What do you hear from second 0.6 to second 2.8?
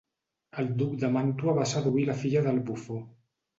El Duc de Màntua va seduir la filla del